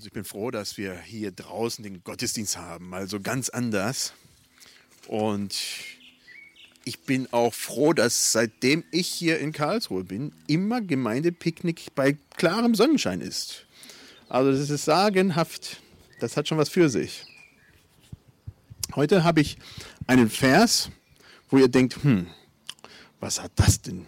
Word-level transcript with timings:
Also 0.00 0.06
ich 0.06 0.14
bin 0.14 0.24
froh, 0.24 0.50
dass 0.50 0.78
wir 0.78 0.98
hier 0.98 1.30
draußen 1.30 1.84
den 1.84 2.02
Gottesdienst 2.02 2.56
haben, 2.56 2.88
mal 2.88 3.06
so 3.06 3.20
ganz 3.20 3.50
anders. 3.50 4.14
Und 5.08 5.54
ich 6.86 7.00
bin 7.00 7.30
auch 7.34 7.52
froh, 7.52 7.92
dass 7.92 8.32
seitdem 8.32 8.82
ich 8.92 9.06
hier 9.08 9.40
in 9.40 9.52
Karlsruhe 9.52 10.02
bin, 10.02 10.32
immer 10.46 10.80
Gemeindepicknick 10.80 11.94
bei 11.94 12.16
klarem 12.38 12.74
Sonnenschein 12.74 13.20
ist. 13.20 13.66
Also 14.30 14.52
das 14.52 14.70
ist 14.70 14.86
sagenhaft. 14.86 15.82
Das 16.18 16.34
hat 16.34 16.48
schon 16.48 16.56
was 16.56 16.70
für 16.70 16.88
sich. 16.88 17.26
Heute 18.94 19.22
habe 19.22 19.42
ich 19.42 19.58
einen 20.06 20.30
Vers, 20.30 20.88
wo 21.50 21.58
ihr 21.58 21.68
denkt, 21.68 22.02
hm, 22.02 22.26
was 23.20 23.42
hat 23.42 23.52
das 23.56 23.82
denn? 23.82 24.06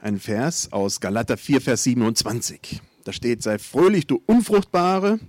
Ein 0.00 0.18
Vers 0.18 0.72
aus 0.72 0.98
Galater 0.98 1.36
4, 1.36 1.60
Vers 1.60 1.84
27. 1.84 2.82
Da 3.06 3.12
steht, 3.12 3.40
sei 3.40 3.60
fröhlich, 3.60 4.08
du 4.08 4.20
Unfruchtbare, 4.26 5.20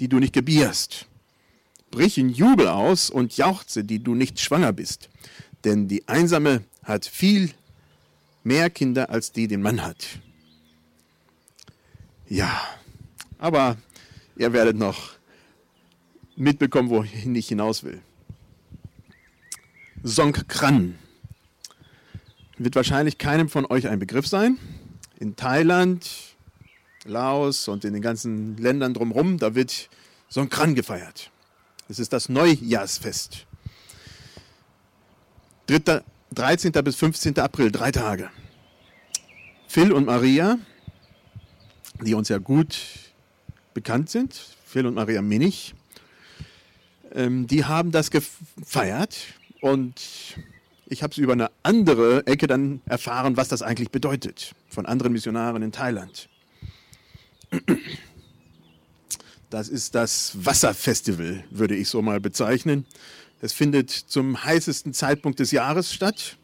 die 0.00 0.08
du 0.08 0.18
nicht 0.18 0.32
gebierst. 0.32 1.06
Brich 1.92 2.18
in 2.18 2.28
Jubel 2.28 2.66
aus 2.66 3.08
und 3.08 3.36
jauchze, 3.36 3.84
die 3.84 4.02
du 4.02 4.16
nicht 4.16 4.40
schwanger 4.40 4.72
bist. 4.72 5.08
Denn 5.62 5.86
die 5.86 6.08
Einsame 6.08 6.64
hat 6.82 7.06
viel 7.06 7.52
mehr 8.42 8.68
Kinder, 8.68 9.10
als 9.10 9.30
die 9.30 9.46
den 9.46 9.62
Mann 9.62 9.80
hat. 9.80 10.18
Ja, 12.28 12.50
aber 13.38 13.76
ihr 14.36 14.52
werdet 14.52 14.76
noch 14.76 15.12
mitbekommen, 16.34 16.90
wohin 16.90 17.36
ich 17.36 17.46
hinaus 17.46 17.84
will. 17.84 18.00
Songkran 20.04 20.98
wird 22.58 22.74
wahrscheinlich 22.74 23.18
keinem 23.18 23.48
von 23.48 23.66
euch 23.66 23.86
ein 23.86 24.00
Begriff 24.00 24.26
sein. 24.26 24.58
In 25.20 25.36
Thailand, 25.36 26.29
Laos 27.04 27.68
und 27.68 27.84
in 27.84 27.92
den 27.92 28.02
ganzen 28.02 28.56
Ländern 28.56 28.94
drumherum, 28.94 29.38
da 29.38 29.54
wird 29.54 29.88
Songkran 30.30 30.74
gefeiert. 30.74 31.30
Es 31.88 31.98
ist 31.98 32.12
das 32.12 32.28
Neujahrsfest. 32.28 33.46
3., 35.66 36.02
13. 36.32 36.72
bis 36.84 36.96
15. 36.96 37.38
April, 37.38 37.72
drei 37.72 37.90
Tage. 37.90 38.30
Phil 39.66 39.92
und 39.92 40.06
Maria, 40.06 40.58
die 42.02 42.14
uns 42.14 42.28
ja 42.28 42.38
gut 42.38 42.78
bekannt 43.74 44.10
sind, 44.10 44.34
Phil 44.64 44.86
und 44.86 44.94
Maria 44.94 45.22
Minich, 45.22 45.74
ähm, 47.12 47.46
die 47.46 47.64
haben 47.64 47.90
das 47.90 48.10
gefeiert 48.10 49.16
und 49.60 50.00
ich 50.86 51.02
habe 51.02 51.12
es 51.12 51.18
über 51.18 51.32
eine 51.32 51.50
andere 51.62 52.26
Ecke 52.26 52.46
dann 52.46 52.80
erfahren, 52.86 53.36
was 53.36 53.48
das 53.48 53.62
eigentlich 53.62 53.90
bedeutet, 53.90 54.54
von 54.68 54.86
anderen 54.86 55.12
Missionaren 55.12 55.62
in 55.62 55.72
Thailand. 55.72 56.29
Das 59.50 59.68
ist 59.68 59.96
das 59.96 60.32
Wasserfestival, 60.44 61.42
würde 61.50 61.74
ich 61.74 61.88
so 61.88 62.02
mal 62.02 62.20
bezeichnen. 62.20 62.86
Es 63.42 63.52
findet 63.52 63.90
zum 63.90 64.44
heißesten 64.44 64.94
Zeitpunkt 64.94 65.40
des 65.40 65.50
Jahres 65.50 65.92
statt. 65.92 66.36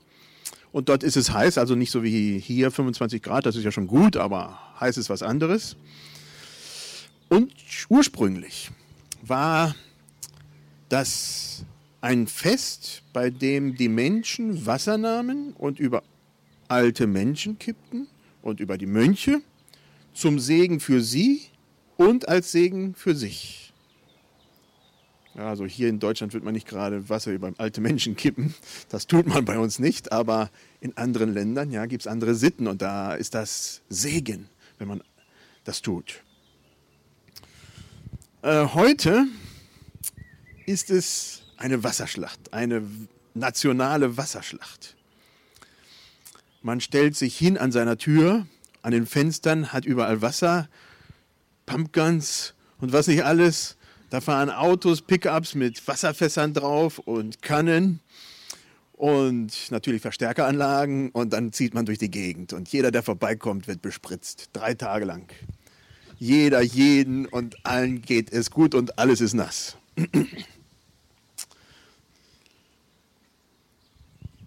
Und 0.72 0.88
dort 0.88 1.04
ist 1.04 1.16
es 1.16 1.32
heiß, 1.32 1.56
also 1.56 1.74
nicht 1.74 1.90
so 1.90 2.02
wie 2.02 2.38
hier 2.38 2.70
25 2.70 3.22
Grad, 3.22 3.46
das 3.46 3.56
ist 3.56 3.64
ja 3.64 3.70
schon 3.70 3.86
gut, 3.86 4.16
aber 4.16 4.58
heiß 4.80 4.98
ist 4.98 5.08
was 5.08 5.22
anderes. 5.22 5.76
Und 7.28 7.52
ursprünglich 7.88 8.70
war 9.22 9.74
das 10.88 11.64
ein 12.00 12.26
Fest, 12.26 13.02
bei 13.12 13.30
dem 13.30 13.76
die 13.76 13.88
Menschen 13.88 14.66
Wasser 14.66 14.98
nahmen 14.98 15.52
und 15.54 15.78
über 15.78 16.02
alte 16.68 17.06
Menschen 17.06 17.58
kippten 17.58 18.08
und 18.42 18.60
über 18.60 18.76
die 18.78 18.86
Mönche 18.86 19.40
zum 20.16 20.38
Segen 20.38 20.80
für 20.80 21.02
sie 21.02 21.42
und 21.96 22.28
als 22.28 22.50
Segen 22.50 22.94
für 22.94 23.14
sich. 23.14 23.72
Also 25.34 25.66
hier 25.66 25.90
in 25.90 26.00
Deutschland 26.00 26.32
wird 26.32 26.44
man 26.44 26.54
nicht 26.54 26.66
gerade 26.66 27.10
Wasser 27.10 27.30
über 27.30 27.52
alte 27.58 27.82
Menschen 27.82 28.16
kippen. 28.16 28.54
Das 28.88 29.06
tut 29.06 29.26
man 29.26 29.44
bei 29.44 29.58
uns 29.58 29.78
nicht, 29.78 30.12
aber 30.12 30.50
in 30.80 30.96
anderen 30.96 31.34
Ländern 31.34 31.70
ja, 31.70 31.84
gibt 31.84 32.02
es 32.02 32.06
andere 32.06 32.34
Sitten 32.34 32.66
und 32.66 32.80
da 32.80 33.12
ist 33.14 33.34
das 33.34 33.82
Segen, 33.90 34.48
wenn 34.78 34.88
man 34.88 35.02
das 35.64 35.82
tut. 35.82 36.22
Äh, 38.40 38.68
heute 38.68 39.26
ist 40.64 40.90
es 40.90 41.42
eine 41.58 41.84
Wasserschlacht, 41.84 42.54
eine 42.54 42.82
nationale 43.34 44.16
Wasserschlacht. 44.16 44.96
Man 46.62 46.80
stellt 46.80 47.14
sich 47.14 47.36
hin 47.36 47.58
an 47.58 47.72
seiner 47.72 47.98
Tür, 47.98 48.46
an 48.86 48.92
den 48.92 49.04
Fenstern, 49.04 49.72
hat 49.72 49.84
überall 49.84 50.22
Wasser, 50.22 50.68
Pumpguns 51.66 52.54
und 52.78 52.92
was 52.92 53.08
nicht 53.08 53.24
alles. 53.24 53.76
Da 54.10 54.20
fahren 54.20 54.48
Autos, 54.48 55.02
Pickups 55.02 55.56
mit 55.56 55.88
Wasserfässern 55.88 56.54
drauf 56.54 57.00
und 57.00 57.42
Kannen 57.42 57.98
und 58.92 59.72
natürlich 59.72 60.02
Verstärkeranlagen 60.02 61.10
und 61.10 61.32
dann 61.32 61.52
zieht 61.52 61.74
man 61.74 61.84
durch 61.84 61.98
die 61.98 62.12
Gegend 62.12 62.52
und 62.52 62.68
jeder, 62.68 62.92
der 62.92 63.02
vorbeikommt, 63.02 63.66
wird 63.66 63.82
bespritzt. 63.82 64.50
Drei 64.52 64.74
Tage 64.74 65.04
lang. 65.04 65.32
Jeder, 66.20 66.62
jeden 66.62 67.26
und 67.26 67.66
allen 67.66 68.02
geht 68.02 68.32
es 68.32 68.52
gut 68.52 68.76
und 68.76 69.00
alles 69.00 69.20
ist 69.20 69.34
nass. 69.34 69.76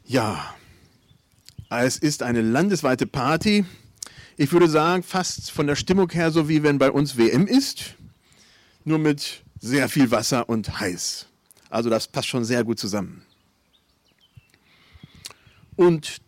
Ja, 0.06 0.56
es 1.70 1.98
ist 1.98 2.24
eine 2.24 2.42
landesweite 2.42 3.06
Party. 3.06 3.64
Ich 4.42 4.54
würde 4.54 4.70
sagen, 4.70 5.04
fast 5.04 5.52
von 5.52 5.68
der 5.68 5.76
Stimmung 5.76 6.10
her 6.12 6.32
so 6.32 6.48
wie 6.48 6.64
wenn 6.64 6.78
bei 6.78 6.92
uns 6.92 7.18
WM 7.18 7.46
ist, 7.46 7.96
nur 8.86 8.98
mit 8.98 9.44
sehr 9.60 9.90
viel 9.90 10.12
Wasser 10.12 10.48
und 10.48 10.80
heiß. 10.80 11.26
Also 11.70 11.90
das 11.90 12.08
passt 12.08 12.30
schon 12.30 12.46
sehr 12.46 12.64
gut 12.64 12.80
zusammen. 12.80 13.22
Und 15.76 16.22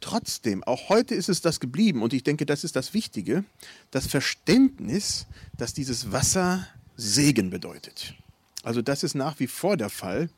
trotzdem, 0.00 0.62
auch 0.62 0.90
heute 0.90 1.16
ist 1.16 1.28
es 1.28 1.40
das 1.40 1.58
geblieben 1.58 2.02
und 2.02 2.12
ich 2.12 2.22
denke, 2.22 2.46
das 2.46 2.62
ist 2.62 2.76
das 2.76 2.94
Wichtige, 2.94 3.42
das 3.90 4.06
Verständnis, 4.06 5.26
dass 5.58 5.74
dieses 5.74 6.12
Wasser 6.12 6.68
Segen 6.96 7.50
bedeutet. 7.50 8.14
Also 8.62 8.80
das 8.80 9.02
ist 9.02 9.16
nach 9.16 9.40
wie 9.40 9.48
vor 9.48 9.76
der 9.76 9.90
Fall, 9.90 10.30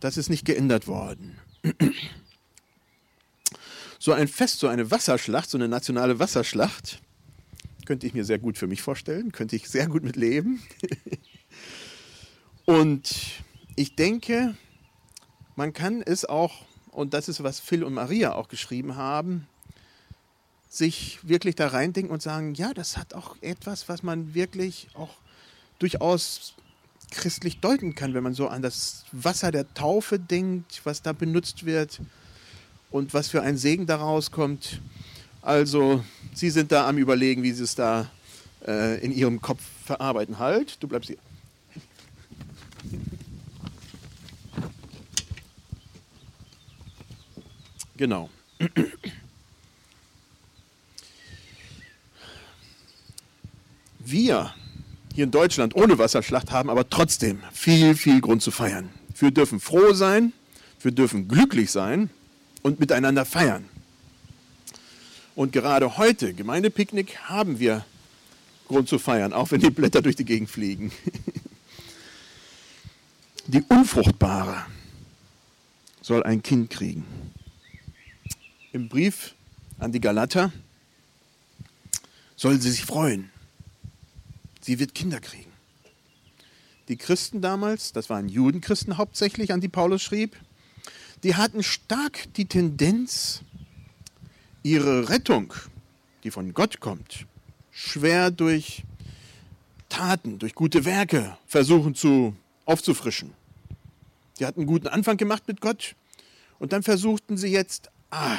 das 0.00 0.18
ist 0.18 0.28
nicht 0.28 0.44
geändert 0.44 0.86
worden 0.88 1.38
so 3.98 4.12
ein 4.12 4.28
Fest, 4.28 4.58
so 4.58 4.68
eine 4.68 4.90
Wasserschlacht, 4.90 5.50
so 5.50 5.58
eine 5.58 5.68
nationale 5.68 6.18
Wasserschlacht, 6.18 7.00
könnte 7.86 8.06
ich 8.06 8.14
mir 8.14 8.24
sehr 8.24 8.38
gut 8.38 8.58
für 8.58 8.66
mich 8.66 8.82
vorstellen, 8.82 9.32
könnte 9.32 9.56
ich 9.56 9.68
sehr 9.68 9.86
gut 9.86 10.02
mit 10.02 10.16
leben. 10.16 10.62
und 12.64 13.14
ich 13.76 13.94
denke, 13.96 14.56
man 15.54 15.72
kann 15.72 16.02
es 16.02 16.24
auch, 16.24 16.66
und 16.90 17.14
das 17.14 17.28
ist, 17.28 17.42
was 17.42 17.60
Phil 17.60 17.84
und 17.84 17.94
Maria 17.94 18.34
auch 18.34 18.48
geschrieben 18.48 18.96
haben, 18.96 19.46
sich 20.68 21.20
wirklich 21.22 21.54
da 21.54 21.68
reindenken 21.68 22.12
und 22.12 22.22
sagen, 22.22 22.54
ja, 22.54 22.74
das 22.74 22.96
hat 22.96 23.14
auch 23.14 23.36
etwas, 23.40 23.88
was 23.88 24.02
man 24.02 24.34
wirklich 24.34 24.88
auch 24.94 25.14
durchaus 25.78 26.54
christlich 27.10 27.60
deuten 27.60 27.94
kann, 27.94 28.14
wenn 28.14 28.24
man 28.24 28.34
so 28.34 28.48
an 28.48 28.62
das 28.62 29.04
Wasser 29.12 29.52
der 29.52 29.72
Taufe 29.74 30.18
denkt, 30.18 30.80
was 30.84 31.02
da 31.02 31.12
benutzt 31.12 31.64
wird 31.64 32.00
und 32.90 33.14
was 33.14 33.28
für 33.28 33.42
ein 33.42 33.56
Segen 33.56 33.86
daraus 33.86 34.30
kommt. 34.30 34.80
Also, 35.42 36.04
Sie 36.34 36.50
sind 36.50 36.72
da 36.72 36.88
am 36.88 36.98
Überlegen, 36.98 37.42
wie 37.42 37.52
Sie 37.52 37.64
es 37.64 37.74
da 37.74 38.10
äh, 38.66 39.00
in 39.04 39.12
Ihrem 39.12 39.40
Kopf 39.40 39.62
verarbeiten. 39.84 40.38
Halt, 40.38 40.82
du 40.82 40.88
bleibst 40.88 41.08
hier. 41.08 41.18
Genau. 47.96 48.28
Wir 53.98 54.54
hier 55.14 55.24
in 55.24 55.30
Deutschland 55.30 55.74
ohne 55.74 55.98
Wasserschlacht 55.98 56.50
haben 56.50 56.68
aber 56.68 56.88
trotzdem 56.90 57.40
viel, 57.52 57.94
viel 57.94 58.20
Grund 58.20 58.42
zu 58.42 58.50
feiern. 58.50 58.90
Wir 59.18 59.30
dürfen 59.30 59.60
froh 59.60 59.94
sein, 59.94 60.34
wir 60.82 60.92
dürfen 60.92 61.26
glücklich 61.26 61.70
sein 61.70 62.10
und 62.66 62.80
miteinander 62.80 63.24
feiern. 63.24 63.68
Und 65.36 65.52
gerade 65.52 65.98
heute, 65.98 66.34
Gemeindepicknick, 66.34 67.16
haben 67.28 67.60
wir 67.60 67.84
Grund 68.66 68.88
zu 68.88 68.98
feiern, 68.98 69.32
auch 69.32 69.52
wenn 69.52 69.60
die 69.60 69.70
Blätter 69.70 70.02
durch 70.02 70.16
die 70.16 70.24
Gegend 70.24 70.50
fliegen. 70.50 70.90
Die 73.46 73.62
Unfruchtbare 73.68 74.66
soll 76.02 76.24
ein 76.24 76.42
Kind 76.42 76.68
kriegen. 76.68 77.04
Im 78.72 78.88
Brief 78.88 79.36
an 79.78 79.92
die 79.92 80.00
Galater 80.00 80.52
soll 82.34 82.60
sie 82.60 82.72
sich 82.72 82.84
freuen. 82.84 83.30
Sie 84.60 84.80
wird 84.80 84.96
Kinder 84.96 85.20
kriegen. 85.20 85.52
Die 86.88 86.96
Christen 86.96 87.40
damals, 87.40 87.92
das 87.92 88.10
waren 88.10 88.28
Judenchristen 88.28 88.98
hauptsächlich, 88.98 89.52
an 89.52 89.60
die 89.60 89.68
Paulus 89.68 90.02
schrieb, 90.02 90.34
die 91.22 91.34
hatten 91.34 91.62
stark 91.62 92.32
die 92.34 92.46
Tendenz, 92.46 93.42
ihre 94.62 95.08
Rettung, 95.08 95.54
die 96.24 96.30
von 96.30 96.52
Gott 96.52 96.80
kommt, 96.80 97.26
schwer 97.70 98.30
durch 98.30 98.84
Taten, 99.88 100.38
durch 100.38 100.54
gute 100.54 100.84
Werke 100.84 101.36
versuchen 101.46 101.94
zu 101.94 102.34
aufzufrischen. 102.64 103.32
Die 104.38 104.46
hatten 104.46 104.60
einen 104.60 104.66
guten 104.66 104.88
Anfang 104.88 105.16
gemacht 105.16 105.44
mit 105.46 105.60
Gott 105.60 105.94
und 106.58 106.72
dann 106.72 106.82
versuchten 106.82 107.36
sie 107.36 107.48
jetzt, 107.48 107.90
ah, 108.10 108.38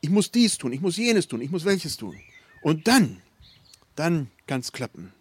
ich 0.00 0.10
muss 0.10 0.30
dies 0.30 0.56
tun, 0.58 0.72
ich 0.72 0.80
muss 0.80 0.96
jenes 0.96 1.28
tun, 1.28 1.40
ich 1.40 1.50
muss 1.50 1.64
welches 1.64 1.96
tun. 1.96 2.18
Und 2.62 2.88
dann, 2.88 3.20
dann 3.96 4.30
kann 4.46 4.60
es 4.60 4.72
klappen. 4.72 5.12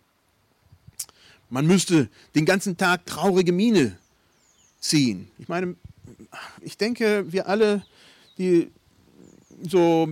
Man 1.49 1.65
müsste 1.67 2.09
den 2.35 2.45
ganzen 2.45 2.77
Tag 2.77 3.05
traurige 3.05 3.51
Miene 3.51 3.97
ziehen. 4.79 5.29
Ich 5.37 5.47
meine, 5.47 5.75
ich 6.61 6.77
denke, 6.77 7.31
wir 7.31 7.47
alle, 7.47 7.85
die 8.37 8.69
so 9.61 10.09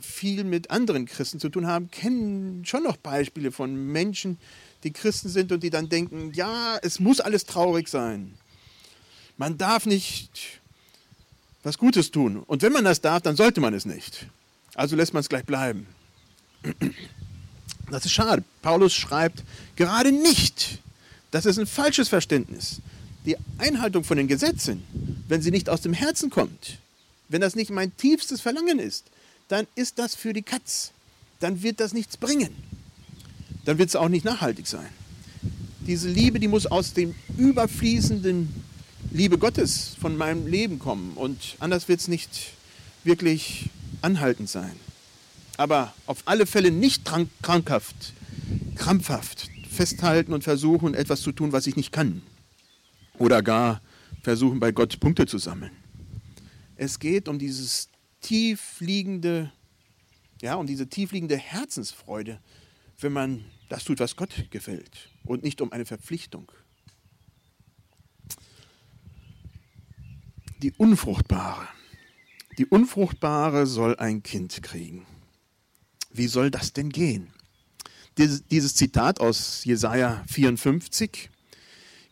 viel 0.00 0.44
mit 0.44 0.70
anderen 0.70 1.06
Christen 1.06 1.40
zu 1.40 1.48
tun 1.48 1.66
haben, 1.66 1.90
kennen 1.90 2.64
schon 2.64 2.82
noch 2.82 2.96
Beispiele 2.96 3.52
von 3.52 3.74
Menschen, 3.74 4.38
die 4.84 4.92
Christen 4.92 5.28
sind 5.28 5.52
und 5.52 5.62
die 5.62 5.70
dann 5.70 5.88
denken, 5.88 6.32
ja, 6.34 6.78
es 6.82 7.00
muss 7.00 7.20
alles 7.20 7.44
traurig 7.44 7.88
sein. 7.88 8.34
Man 9.36 9.58
darf 9.58 9.86
nicht 9.86 10.60
was 11.62 11.78
Gutes 11.78 12.10
tun. 12.10 12.42
Und 12.46 12.62
wenn 12.62 12.72
man 12.72 12.84
das 12.84 13.00
darf, 13.00 13.22
dann 13.22 13.36
sollte 13.36 13.60
man 13.60 13.74
es 13.74 13.84
nicht. 13.84 14.26
Also 14.74 14.96
lässt 14.96 15.12
man 15.12 15.20
es 15.20 15.28
gleich 15.28 15.44
bleiben. 15.44 15.86
Das 17.90 18.04
ist 18.04 18.12
schade. 18.12 18.44
Paulus 18.62 18.94
schreibt 18.94 19.42
gerade 19.76 20.12
nicht. 20.12 20.78
Das 21.30 21.46
ist 21.46 21.58
ein 21.58 21.66
falsches 21.66 22.08
Verständnis. 22.08 22.80
Die 23.26 23.36
Einhaltung 23.58 24.04
von 24.04 24.16
den 24.16 24.28
Gesetzen, 24.28 24.82
wenn 25.28 25.42
sie 25.42 25.50
nicht 25.50 25.68
aus 25.68 25.82
dem 25.82 25.92
Herzen 25.92 26.30
kommt, 26.30 26.78
wenn 27.28 27.40
das 27.40 27.54
nicht 27.54 27.70
mein 27.70 27.96
tiefstes 27.96 28.40
Verlangen 28.40 28.78
ist, 28.78 29.04
dann 29.48 29.66
ist 29.74 29.98
das 29.98 30.14
für 30.14 30.32
die 30.32 30.42
Katz. 30.42 30.92
Dann 31.40 31.62
wird 31.62 31.80
das 31.80 31.92
nichts 31.92 32.16
bringen. 32.16 32.50
Dann 33.64 33.78
wird 33.78 33.88
es 33.88 33.96
auch 33.96 34.08
nicht 34.08 34.24
nachhaltig 34.24 34.66
sein. 34.66 34.88
Diese 35.80 36.08
Liebe, 36.08 36.40
die 36.40 36.48
muss 36.48 36.66
aus 36.66 36.92
dem 36.92 37.14
überfließenden 37.36 38.48
Liebe 39.12 39.38
Gottes 39.38 39.96
von 40.00 40.16
meinem 40.16 40.46
Leben 40.46 40.78
kommen 40.78 41.12
und 41.14 41.56
anders 41.58 41.88
wird 41.88 42.00
es 42.00 42.08
nicht 42.08 42.52
wirklich 43.02 43.70
anhaltend 44.02 44.48
sein. 44.48 44.72
Aber 45.56 45.92
auf 46.06 46.22
alle 46.26 46.46
Fälle 46.46 46.70
nicht 46.70 47.04
krankhaft, 47.42 48.12
krampfhaft 48.76 49.48
festhalten 49.70 50.32
und 50.32 50.44
versuchen, 50.44 50.94
etwas 50.94 51.22
zu 51.22 51.32
tun, 51.32 51.52
was 51.52 51.66
ich 51.66 51.76
nicht 51.76 51.92
kann. 51.92 52.22
Oder 53.20 53.40
gar 53.42 53.80
versuchen, 54.22 54.58
bei 54.58 54.72
Gott 54.72 54.98
Punkte 54.98 55.26
zu 55.26 55.38
sammeln. 55.38 55.70
Es 56.74 56.98
geht 56.98 57.28
um 57.28 57.38
dieses 57.38 57.88
tiefliegende, 58.20 59.52
ja, 60.42 60.56
um 60.56 60.66
diese 60.66 60.88
tiefliegende 60.88 61.36
Herzensfreude, 61.36 62.40
wenn 62.98 63.12
man 63.12 63.44
das 63.68 63.84
tut, 63.84 64.00
was 64.00 64.16
Gott 64.16 64.50
gefällt 64.50 65.08
und 65.24 65.44
nicht 65.44 65.60
um 65.60 65.70
eine 65.70 65.86
Verpflichtung. 65.86 66.50
die 70.62 70.72
Unfruchtbare. 70.72 71.66
Die 72.58 72.66
Unfruchtbare 72.66 73.66
soll 73.66 73.96
ein 73.96 74.22
Kind 74.22 74.62
kriegen. 74.62 75.06
Wie 76.12 76.26
soll 76.26 76.50
das 76.50 76.72
denn 76.72 76.90
gehen? 76.90 77.32
Dieses 78.18 78.74
Zitat 78.74 79.20
aus 79.20 79.64
Jesaja 79.64 80.22
54 80.26 81.30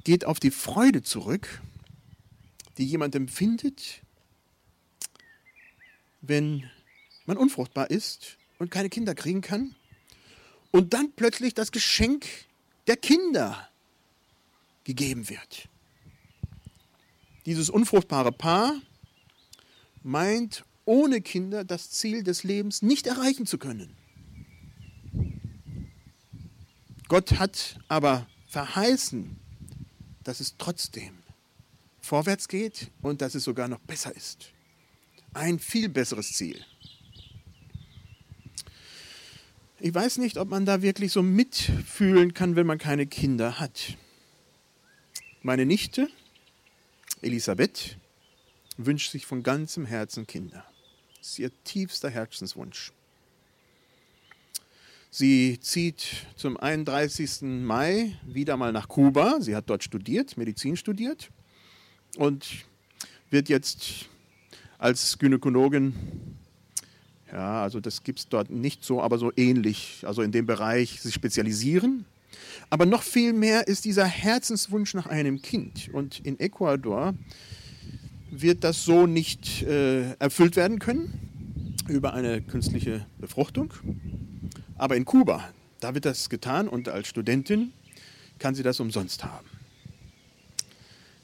geht 0.08 0.24
auf 0.24 0.40
die 0.40 0.50
Freude 0.50 1.02
zurück, 1.02 1.60
die 2.78 2.86
jemand 2.86 3.14
empfindet, 3.14 4.00
wenn 6.22 6.64
man 7.26 7.36
unfruchtbar 7.36 7.90
ist 7.90 8.38
und 8.58 8.70
keine 8.70 8.88
Kinder 8.88 9.14
kriegen 9.14 9.42
kann 9.42 9.74
und 10.70 10.94
dann 10.94 11.12
plötzlich 11.12 11.52
das 11.52 11.72
Geschenk 11.72 12.24
der 12.86 12.96
Kinder 12.96 13.68
gegeben 14.84 15.28
wird. 15.28 15.68
Dieses 17.44 17.68
unfruchtbare 17.68 18.32
Paar 18.32 18.80
meint, 20.02 20.64
ohne 20.86 21.20
Kinder 21.20 21.64
das 21.64 21.90
Ziel 21.90 22.22
des 22.22 22.44
Lebens 22.44 22.80
nicht 22.80 23.06
erreichen 23.06 23.44
zu 23.44 23.58
können. 23.58 23.94
Gott 27.08 27.38
hat 27.38 27.78
aber 27.88 28.26
verheißen, 28.46 29.38
dass 30.28 30.40
es 30.40 30.56
trotzdem 30.58 31.22
vorwärts 32.02 32.48
geht 32.48 32.90
und 33.00 33.22
dass 33.22 33.34
es 33.34 33.44
sogar 33.44 33.66
noch 33.66 33.78
besser 33.78 34.14
ist. 34.14 34.52
Ein 35.32 35.58
viel 35.58 35.88
besseres 35.88 36.34
Ziel. 36.34 36.62
Ich 39.80 39.94
weiß 39.94 40.18
nicht, 40.18 40.36
ob 40.36 40.50
man 40.50 40.66
da 40.66 40.82
wirklich 40.82 41.12
so 41.12 41.22
mitfühlen 41.22 42.34
kann, 42.34 42.56
wenn 42.56 42.66
man 42.66 42.76
keine 42.76 43.06
Kinder 43.06 43.58
hat. 43.58 43.96
Meine 45.40 45.64
Nichte 45.64 46.10
Elisabeth 47.22 47.96
wünscht 48.76 49.12
sich 49.12 49.24
von 49.24 49.42
ganzem 49.42 49.86
Herzen 49.86 50.26
Kinder. 50.26 50.62
Das 51.16 51.28
ist 51.28 51.38
ihr 51.38 51.64
tiefster 51.64 52.10
Herzenswunsch. 52.10 52.92
Sie 55.10 55.58
zieht 55.60 56.04
zum 56.36 56.58
31. 56.58 57.42
Mai 57.42 58.12
wieder 58.26 58.56
mal 58.56 58.72
nach 58.72 58.88
Kuba. 58.88 59.40
Sie 59.40 59.56
hat 59.56 59.70
dort 59.70 59.82
studiert, 59.82 60.36
Medizin 60.36 60.76
studiert 60.76 61.30
und 62.16 62.46
wird 63.30 63.48
jetzt 63.48 64.06
als 64.76 65.18
Gynäkologin, 65.18 65.94
ja, 67.32 67.62
also 67.62 67.80
das 67.80 68.02
gibt 68.02 68.20
es 68.20 68.28
dort 68.28 68.50
nicht 68.50 68.84
so, 68.84 69.02
aber 69.02 69.18
so 69.18 69.32
ähnlich, 69.36 70.02
also 70.06 70.22
in 70.22 70.32
dem 70.32 70.46
Bereich 70.46 71.00
sich 71.00 71.14
spezialisieren. 71.14 72.04
Aber 72.70 72.86
noch 72.86 73.02
viel 73.02 73.32
mehr 73.32 73.66
ist 73.66 73.84
dieser 73.84 74.06
Herzenswunsch 74.06 74.94
nach 74.94 75.06
einem 75.06 75.40
Kind. 75.42 75.88
Und 75.92 76.20
in 76.20 76.38
Ecuador 76.38 77.14
wird 78.30 78.62
das 78.62 78.84
so 78.84 79.06
nicht 79.06 79.62
äh, 79.62 80.12
erfüllt 80.14 80.56
werden 80.56 80.78
können 80.78 81.18
über 81.88 82.12
eine 82.12 82.42
künstliche 82.42 83.06
Befruchtung. 83.18 83.72
Aber 84.76 84.96
in 84.96 85.04
Kuba, 85.04 85.48
da 85.80 85.94
wird 85.94 86.04
das 86.04 86.28
getan 86.28 86.68
und 86.68 86.88
als 86.88 87.08
Studentin 87.08 87.72
kann 88.38 88.54
sie 88.54 88.62
das 88.62 88.80
umsonst 88.80 89.24
haben. 89.24 89.48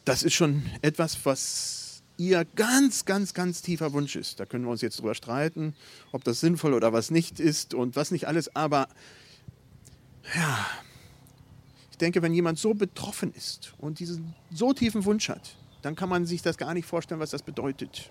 Das 0.04 0.22
ist 0.22 0.34
schon 0.34 0.62
etwas, 0.82 1.18
was 1.24 2.02
ihr 2.16 2.44
ganz, 2.44 3.04
ganz, 3.04 3.34
ganz 3.34 3.62
tiefer 3.62 3.92
Wunsch 3.92 4.16
ist. 4.16 4.38
Da 4.38 4.46
können 4.46 4.64
wir 4.64 4.70
uns 4.70 4.82
jetzt 4.82 4.98
drüber 4.98 5.14
streiten, 5.14 5.74
ob 6.12 6.24
das 6.24 6.40
sinnvoll 6.40 6.74
oder 6.74 6.92
was 6.92 7.10
nicht 7.10 7.40
ist 7.40 7.74
und 7.74 7.96
was 7.96 8.10
nicht 8.10 8.26
alles. 8.26 8.54
Aber 8.54 8.88
ja, 10.34 10.66
ich 11.90 11.98
denke, 11.98 12.22
wenn 12.22 12.34
jemand 12.34 12.58
so 12.58 12.74
betroffen 12.74 13.32
ist 13.34 13.72
und 13.78 13.98
diesen 13.98 14.34
so 14.52 14.72
tiefen 14.72 15.04
Wunsch 15.04 15.28
hat, 15.28 15.56
dann 15.82 15.96
kann 15.96 16.08
man 16.08 16.26
sich 16.26 16.42
das 16.42 16.56
gar 16.56 16.74
nicht 16.74 16.86
vorstellen, 16.86 17.20
was 17.20 17.30
das 17.30 17.42
bedeutet. 17.42 18.10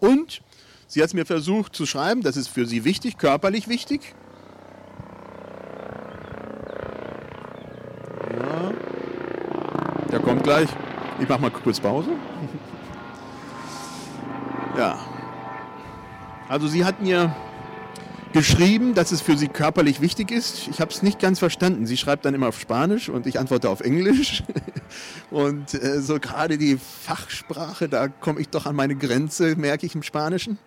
Und 0.00 0.42
sie 0.86 1.00
hat 1.00 1.08
es 1.08 1.14
mir 1.14 1.26
versucht 1.26 1.74
zu 1.74 1.86
schreiben, 1.86 2.22
das 2.22 2.36
ist 2.36 2.48
für 2.48 2.66
sie 2.66 2.84
wichtig, 2.84 3.18
körperlich 3.18 3.68
wichtig. 3.68 4.14
Ja, 8.30 8.72
der 10.10 10.20
kommt 10.20 10.42
gleich. 10.42 10.68
Ich 11.20 11.28
mache 11.28 11.40
mal 11.40 11.50
kurz 11.50 11.80
Pause. 11.80 12.10
ja. 14.78 14.98
Also 16.48 16.68
sie 16.68 16.84
hat 16.84 17.00
mir 17.00 17.34
geschrieben, 18.34 18.94
dass 18.94 19.12
es 19.12 19.20
für 19.20 19.36
sie 19.36 19.46
körperlich 19.46 20.00
wichtig 20.00 20.32
ist. 20.32 20.66
Ich 20.68 20.80
habe 20.80 20.90
es 20.90 21.02
nicht 21.02 21.20
ganz 21.20 21.38
verstanden. 21.38 21.86
Sie 21.86 21.96
schreibt 21.96 22.24
dann 22.24 22.34
immer 22.34 22.48
auf 22.48 22.58
Spanisch 22.58 23.08
und 23.08 23.26
ich 23.26 23.38
antworte 23.38 23.70
auf 23.70 23.80
Englisch. 23.80 24.42
Und 25.30 25.74
äh, 25.74 26.00
so 26.00 26.20
gerade 26.20 26.58
die 26.58 26.76
Fachsprache, 26.76 27.88
da 27.88 28.06
komme 28.06 28.40
ich 28.40 28.50
doch 28.50 28.66
an 28.66 28.76
meine 28.76 28.94
Grenze, 28.94 29.56
merke 29.56 29.86
ich 29.86 29.94
im 29.94 30.02
Spanischen. 30.02 30.58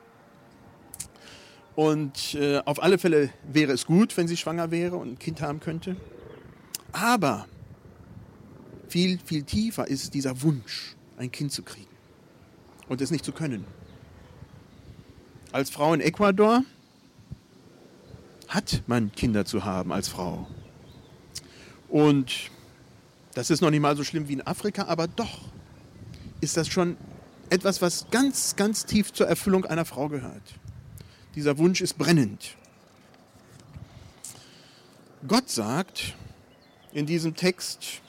Und 1.77 2.33
äh, 2.33 2.57
auf 2.65 2.81
alle 2.81 2.97
Fälle 2.97 3.29
wäre 3.43 3.71
es 3.71 3.85
gut, 3.85 4.17
wenn 4.17 4.27
sie 4.27 4.35
schwanger 4.35 4.71
wäre 4.71 4.95
und 4.95 5.11
ein 5.11 5.19
Kind 5.19 5.41
haben 5.41 5.59
könnte. 5.59 5.95
Aber 6.91 7.45
viel, 8.87 9.19
viel 9.23 9.43
tiefer 9.43 9.87
ist 9.87 10.15
dieser 10.15 10.41
Wunsch, 10.41 10.95
ein 11.17 11.31
Kind 11.31 11.51
zu 11.51 11.61
kriegen 11.61 11.85
und 12.89 12.99
es 12.99 13.11
nicht 13.11 13.23
zu 13.23 13.31
können. 13.31 13.63
Als 15.51 15.69
Frau 15.69 15.93
in 15.93 16.01
Ecuador 16.01 16.63
hat 18.47 18.81
man 18.87 19.11
Kinder 19.11 19.45
zu 19.45 19.63
haben 19.63 19.93
als 19.93 20.07
Frau. 20.07 20.47
Und 21.89 22.49
das 23.35 23.51
ist 23.51 23.61
noch 23.61 23.69
nicht 23.69 23.81
mal 23.81 23.95
so 23.95 24.03
schlimm 24.03 24.27
wie 24.27 24.33
in 24.33 24.47
Afrika, 24.47 24.85
aber 24.85 25.07
doch 25.07 25.41
ist 26.41 26.57
das 26.57 26.69
schon 26.69 26.97
etwas, 27.51 27.83
was 27.83 28.07
ganz, 28.09 28.55
ganz 28.55 28.87
tief 28.87 29.13
zur 29.13 29.27
Erfüllung 29.27 29.63
einer 29.65 29.85
Frau 29.85 30.09
gehört. 30.09 30.55
Dieser 31.37 31.59
Wunsch 31.59 31.81
ist 31.81 31.99
brennend. 31.99 32.55
Gott 35.27 35.51
sagt 35.51 36.15
in 36.93 37.05
diesem 37.05 37.35
Text, 37.35 38.01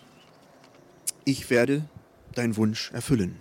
ich 1.26 1.50
werde 1.50 1.87
deinen 2.32 2.56
Wunsch 2.56 2.90
erfüllen. 2.90 3.37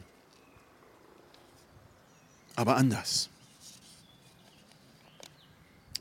Aber 2.58 2.76
anders. 2.76 3.30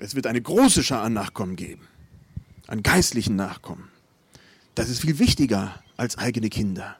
Es 0.00 0.16
wird 0.16 0.26
eine 0.26 0.42
große 0.42 0.82
Schar 0.82 1.04
an 1.04 1.12
Nachkommen 1.12 1.54
geben. 1.54 1.86
an 2.66 2.82
geistlichen 2.82 3.36
Nachkommen. 3.36 3.88
Das 4.74 4.88
ist 4.88 5.02
viel 5.02 5.20
wichtiger 5.20 5.80
als 5.96 6.18
eigene 6.18 6.48
Kinder. 6.48 6.96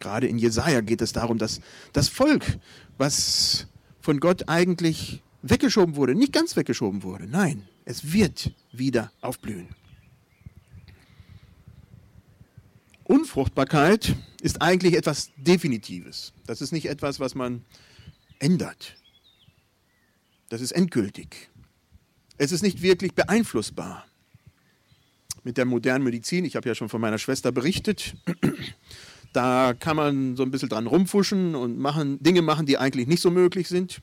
Gerade 0.00 0.26
in 0.26 0.38
Jesaja 0.38 0.80
geht 0.80 1.02
es 1.02 1.12
darum, 1.12 1.38
dass 1.38 1.60
das 1.92 2.08
Volk, 2.08 2.58
was 2.96 3.68
von 4.00 4.18
Gott 4.18 4.48
eigentlich 4.48 5.22
weggeschoben 5.42 5.96
wurde, 5.96 6.14
nicht 6.14 6.32
ganz 6.32 6.56
weggeschoben 6.56 7.02
wurde. 7.02 7.26
Nein, 7.26 7.68
es 7.84 8.12
wird 8.12 8.52
wieder 8.72 9.12
aufblühen. 9.20 9.68
Unfruchtbarkeit 13.04 14.14
ist 14.42 14.60
eigentlich 14.60 14.94
etwas 14.94 15.30
Definitives. 15.36 16.34
Das 16.46 16.60
ist 16.60 16.72
nicht 16.72 16.86
etwas, 16.86 17.20
was 17.20 17.34
man 17.34 17.64
ändert. 18.38 18.96
Das 20.50 20.60
ist 20.60 20.72
endgültig. 20.72 21.48
Es 22.36 22.52
ist 22.52 22.62
nicht 22.62 22.82
wirklich 22.82 23.14
beeinflussbar. 23.14 24.06
Mit 25.42 25.56
der 25.56 25.64
modernen 25.64 26.04
Medizin, 26.04 26.44
ich 26.44 26.56
habe 26.56 26.68
ja 26.68 26.74
schon 26.74 26.88
von 26.88 27.00
meiner 27.00 27.18
Schwester 27.18 27.50
berichtet, 27.50 28.14
da 29.32 29.74
kann 29.74 29.96
man 29.96 30.36
so 30.36 30.42
ein 30.42 30.50
bisschen 30.50 30.68
dran 30.68 30.86
rumfuschen 30.86 31.54
und 31.54 31.78
machen, 31.78 32.22
Dinge 32.22 32.42
machen, 32.42 32.66
die 32.66 32.76
eigentlich 32.76 33.06
nicht 33.06 33.22
so 33.22 33.30
möglich 33.30 33.68
sind. 33.68 34.00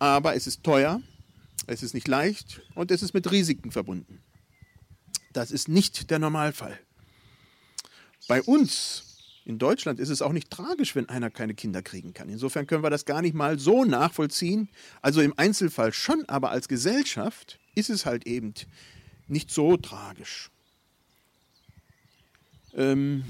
Aber 0.00 0.34
es 0.34 0.48
ist 0.48 0.64
teuer, 0.64 1.00
es 1.66 1.84
ist 1.84 1.94
nicht 1.94 2.08
leicht 2.08 2.62
und 2.74 2.90
es 2.90 3.02
ist 3.02 3.14
mit 3.14 3.30
Risiken 3.30 3.70
verbunden. 3.70 4.20
Das 5.32 5.52
ist 5.52 5.68
nicht 5.68 6.10
der 6.10 6.18
Normalfall. 6.18 6.76
Bei 8.26 8.42
uns 8.42 9.04
in 9.44 9.58
Deutschland 9.58 10.00
ist 10.00 10.08
es 10.08 10.22
auch 10.22 10.32
nicht 10.32 10.50
tragisch, 10.50 10.96
wenn 10.96 11.08
einer 11.08 11.30
keine 11.30 11.54
Kinder 11.54 11.82
kriegen 11.82 12.14
kann. 12.14 12.28
Insofern 12.28 12.66
können 12.66 12.82
wir 12.82 12.90
das 12.90 13.04
gar 13.04 13.20
nicht 13.20 13.34
mal 13.34 13.58
so 13.58 13.84
nachvollziehen. 13.84 14.68
Also 15.02 15.20
im 15.20 15.34
Einzelfall 15.36 15.92
schon, 15.92 16.24
aber 16.28 16.50
als 16.50 16.66
Gesellschaft 16.66 17.60
ist 17.74 17.90
es 17.90 18.06
halt 18.06 18.26
eben 18.26 18.54
nicht 19.28 19.50
so 19.50 19.76
tragisch. 19.76 20.50
Ähm, 22.74 23.24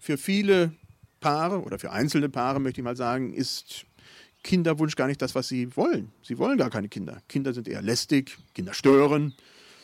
für 0.00 0.18
viele 0.18 0.74
Paare 1.20 1.62
oder 1.62 1.78
für 1.78 1.92
einzelne 1.92 2.28
Paare 2.28 2.60
möchte 2.60 2.80
ich 2.80 2.84
mal 2.84 2.96
sagen, 2.96 3.32
ist 3.34 3.86
Kinderwunsch 4.44 4.94
gar 4.94 5.08
nicht 5.08 5.20
das, 5.20 5.34
was 5.34 5.48
sie 5.48 5.76
wollen. 5.76 6.12
Sie 6.22 6.38
wollen 6.38 6.56
gar 6.58 6.70
keine 6.70 6.88
Kinder. 6.88 7.20
Kinder 7.28 7.52
sind 7.52 7.66
eher 7.66 7.82
lästig, 7.82 8.38
Kinder 8.54 8.74
stören, 8.74 9.34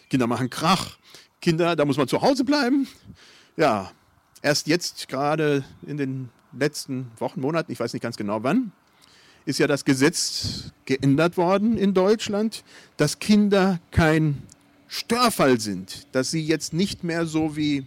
Kinder 0.09 0.29
machen 0.29 0.51
Krach. 0.51 0.99
Kinder, 1.41 1.75
da 1.75 1.85
muss 1.85 1.97
man 1.97 2.07
zu 2.07 2.23
Hause 2.23 2.45
bleiben 2.45 2.87
ja, 3.61 3.91
erst 4.43 4.67
jetzt 4.67 5.09
gerade 5.09 5.65
in 5.87 5.99
den 5.99 6.31
letzten 6.59 7.11
Wochen, 7.19 7.41
Monaten, 7.41 7.71
ich 7.71 7.79
weiß 7.79 7.93
nicht 7.93 8.03
ganz 8.03 8.17
genau 8.17 8.43
wann, 8.43 8.73
ist 9.45 9.59
ja 9.59 9.67
das 9.67 9.85
Gesetz 9.85 10.73
geändert 10.87 11.37
worden 11.37 11.77
in 11.77 11.95
Deutschland, 11.95 12.65
dass 12.97 13.19
Kinder 13.19 13.79
kein 13.91 14.43
Störfall 14.89 15.61
sind, 15.61 16.07
dass 16.13 16.31
sie 16.31 16.45
jetzt 16.45 16.73
nicht 16.73 17.05
mehr 17.05 17.27
so 17.27 17.57
wie 17.57 17.87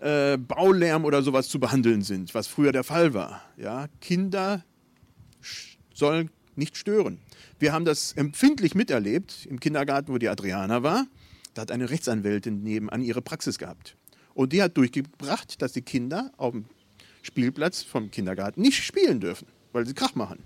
äh, 0.00 0.38
Baulärm 0.38 1.04
oder 1.04 1.22
sowas 1.22 1.48
zu 1.48 1.60
behandeln 1.60 2.02
sind, 2.02 2.34
was 2.34 2.46
früher 2.46 2.72
der 2.72 2.84
Fall 2.84 3.12
war. 3.12 3.42
Ja, 3.56 3.86
Kinder 4.00 4.64
sollen 5.94 6.30
nicht 6.56 6.76
stören. 6.76 7.18
Wir 7.58 7.72
haben 7.72 7.84
das 7.84 8.12
empfindlich 8.12 8.74
miterlebt 8.74 9.46
im 9.46 9.60
Kindergarten, 9.60 10.12
wo 10.12 10.18
die 10.18 10.28
Adriana 10.28 10.82
war. 10.82 11.06
Da 11.54 11.62
hat 11.62 11.70
eine 11.70 11.90
Rechtsanwältin 11.90 12.62
nebenan 12.62 13.02
ihre 13.02 13.22
Praxis 13.22 13.58
gehabt. 13.58 13.96
Und 14.34 14.52
die 14.52 14.62
hat 14.62 14.76
durchgebracht, 14.76 15.60
dass 15.60 15.72
die 15.72 15.82
Kinder 15.82 16.32
auf 16.36 16.52
dem 16.52 16.64
Spielplatz 17.22 17.82
vom 17.82 18.10
Kindergarten 18.10 18.60
nicht 18.62 18.82
spielen 18.82 19.20
dürfen, 19.20 19.46
weil 19.72 19.86
sie 19.86 19.94
Krach 19.94 20.14
machen. 20.14 20.42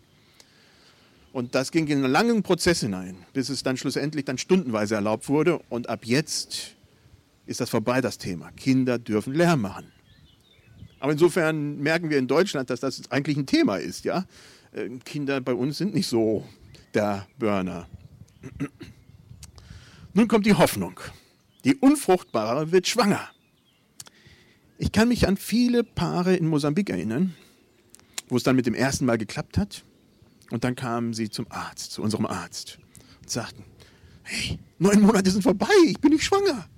Und 1.32 1.54
das 1.54 1.70
ging 1.70 1.86
in 1.86 1.98
einen 1.98 2.12
langen 2.12 2.42
Prozess 2.42 2.80
hinein, 2.80 3.16
bis 3.32 3.50
es 3.50 3.62
dann 3.62 3.76
schlussendlich 3.76 4.24
dann 4.24 4.38
stundenweise 4.38 4.94
erlaubt 4.94 5.28
wurde. 5.28 5.58
Und 5.68 5.88
ab 5.88 6.06
jetzt 6.06 6.76
ist 7.44 7.60
das 7.60 7.68
vorbei, 7.68 8.00
das 8.00 8.18
Thema. 8.18 8.50
Kinder 8.52 8.98
dürfen 8.98 9.34
Lärm 9.34 9.60
machen. 9.60 9.92
Aber 10.98 11.12
insofern 11.12 11.78
merken 11.78 12.10
wir 12.10 12.18
in 12.18 12.26
Deutschland, 12.26 12.70
dass 12.70 12.80
das 12.80 13.10
eigentlich 13.10 13.36
ein 13.36 13.46
Thema 13.46 13.76
ist. 13.76 14.04
Ja? 14.04 14.24
Äh, 14.76 14.90
Kinder 15.04 15.40
bei 15.40 15.54
uns 15.54 15.78
sind 15.78 15.94
nicht 15.94 16.06
so 16.06 16.46
der 16.94 17.26
Burner. 17.38 17.88
Nun 20.14 20.28
kommt 20.28 20.46
die 20.46 20.54
Hoffnung. 20.54 21.00
Die 21.64 21.74
Unfruchtbare 21.74 22.70
wird 22.72 22.86
schwanger. 22.86 23.30
Ich 24.78 24.92
kann 24.92 25.08
mich 25.08 25.26
an 25.26 25.36
viele 25.36 25.82
Paare 25.82 26.36
in 26.36 26.46
Mosambik 26.46 26.90
erinnern, 26.90 27.34
wo 28.28 28.36
es 28.36 28.42
dann 28.42 28.56
mit 28.56 28.66
dem 28.66 28.74
ersten 28.74 29.06
Mal 29.06 29.18
geklappt 29.18 29.56
hat. 29.56 29.84
Und 30.50 30.62
dann 30.62 30.76
kamen 30.76 31.12
sie 31.12 31.30
zum 31.30 31.46
Arzt, 31.50 31.92
zu 31.92 32.02
unserem 32.02 32.26
Arzt 32.26 32.78
und 33.20 33.30
sagten, 33.30 33.64
hey, 34.22 34.58
neun 34.78 35.00
Monate 35.00 35.30
sind 35.30 35.42
vorbei, 35.42 35.66
ich 35.86 35.98
bin 35.98 36.12
nicht 36.12 36.24
schwanger. 36.24 36.68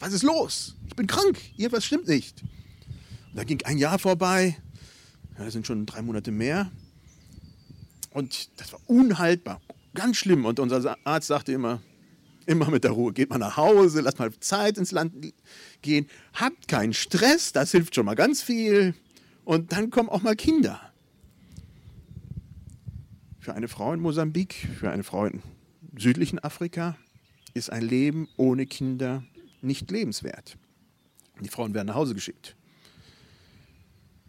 Was 0.00 0.12
ist 0.12 0.22
los? 0.22 0.76
Ich 0.88 0.96
bin 0.96 1.06
krank, 1.06 1.38
irgendwas 1.56 1.84
stimmt 1.84 2.08
nicht. 2.08 2.42
Und 2.42 3.36
da 3.36 3.44
ging 3.44 3.62
ein 3.64 3.78
Jahr 3.78 3.98
vorbei, 3.98 4.58
ja, 5.38 5.44
das 5.44 5.54
sind 5.54 5.66
schon 5.66 5.86
drei 5.86 6.02
Monate 6.02 6.30
mehr. 6.30 6.70
Und 8.14 8.60
das 8.60 8.72
war 8.72 8.80
unhaltbar, 8.86 9.60
ganz 9.92 10.18
schlimm. 10.18 10.44
Und 10.44 10.60
unser 10.60 10.96
Arzt 11.02 11.26
sagte 11.26 11.52
immer, 11.52 11.82
immer 12.46 12.70
mit 12.70 12.84
der 12.84 12.92
Ruhe, 12.92 13.12
geht 13.12 13.28
mal 13.28 13.38
nach 13.38 13.56
Hause, 13.56 14.02
lasst 14.02 14.20
mal 14.20 14.32
Zeit 14.38 14.78
ins 14.78 14.92
Land 14.92 15.34
gehen. 15.82 16.06
Habt 16.32 16.68
keinen 16.68 16.94
Stress, 16.94 17.52
das 17.52 17.72
hilft 17.72 17.96
schon 17.96 18.06
mal 18.06 18.14
ganz 18.14 18.40
viel. 18.40 18.94
Und 19.44 19.72
dann 19.72 19.90
kommen 19.90 20.08
auch 20.08 20.22
mal 20.22 20.36
Kinder. 20.36 20.80
Für 23.40 23.54
eine 23.54 23.66
Frau 23.66 23.92
in 23.92 24.00
Mosambik, 24.00 24.54
für 24.78 24.90
eine 24.90 25.02
Frau 25.02 25.26
im 25.26 25.42
südlichen 25.98 26.38
Afrika 26.38 26.96
ist 27.52 27.70
ein 27.70 27.82
Leben 27.82 28.28
ohne 28.36 28.66
Kinder 28.66 29.24
nicht 29.60 29.90
lebenswert. 29.90 30.56
Die 31.40 31.48
Frauen 31.48 31.74
werden 31.74 31.88
nach 31.88 31.96
Hause 31.96 32.14
geschickt. 32.14 32.54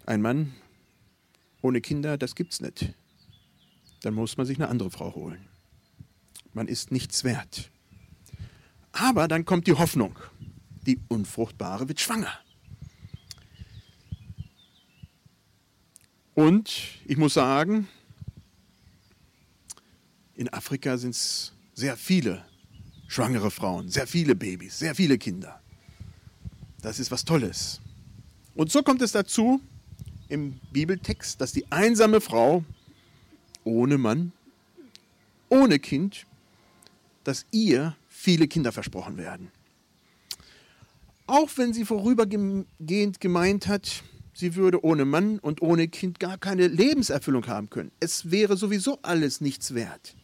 Ein 0.08 0.24
Mann 0.24 0.54
ohne 1.62 1.82
Kinder, 1.82 2.18
das 2.18 2.34
gibt's 2.34 2.62
nicht. 2.62 2.96
Dann 4.06 4.14
muss 4.14 4.38
man 4.38 4.46
sich 4.46 4.58
eine 4.58 4.70
andere 4.70 4.92
Frau 4.92 5.14
holen. 5.16 5.48
Man 6.54 6.68
ist 6.68 6.92
nichts 6.92 7.24
wert. 7.24 7.72
Aber 8.92 9.28
dann 9.28 9.44
kommt 9.44 9.68
die 9.68 9.74
Hoffnung 9.74 10.16
die 10.86 11.00
Unfruchtbare 11.08 11.88
wird 11.88 12.00
schwanger. 12.00 12.32
Und 16.34 17.00
ich 17.06 17.18
muss 17.18 17.34
sagen, 17.34 17.88
in 20.36 20.52
Afrika 20.52 20.98
sind 20.98 21.12
es 21.12 21.54
sehr 21.74 21.96
viele 21.96 22.46
schwangere 23.08 23.52
Frauen, 23.52 23.90
sehr 23.90 24.06
viele 24.06 24.36
Babys, 24.36 24.80
sehr 24.80 24.96
viele 24.96 25.18
Kinder. 25.18 25.62
Das 26.82 27.00
ist 27.00 27.10
was 27.10 27.24
Tolles. 27.24 27.80
Und 28.54 28.72
so 28.72 28.84
kommt 28.84 29.02
es 29.02 29.14
dazu 29.14 29.62
im 30.28 30.60
Bibeltext, 30.72 31.40
dass 31.40 31.54
die 31.54 31.72
einsame 31.72 32.20
Frau 32.20 32.64
ohne 33.66 33.98
Mann, 33.98 34.32
ohne 35.50 35.80
Kind, 35.80 36.26
dass 37.26 37.46
ihr 37.52 37.98
viele 38.08 38.48
Kinder 38.48 38.72
versprochen 38.72 39.18
werden. 39.18 39.52
Auch 41.28 41.50
wenn 41.58 41.74
sie 41.74 41.86
vorübergehend 41.86 43.20
gemeint 43.20 43.68
hat, 43.68 44.04
sie 44.34 44.56
würde 44.56 44.86
ohne 44.86 45.06
Mann 45.06 45.40
und 45.40 45.62
ohne 45.62 45.88
Kind 45.88 46.20
gar 46.20 46.38
keine 46.38 46.68
Lebenserfüllung 46.68 47.48
haben 47.48 47.70
können. 47.70 47.92
Es 48.00 48.32
wäre 48.32 48.56
sowieso 48.58 49.00
alles 49.02 49.42
nichts 49.42 49.74
wert. 49.74 50.16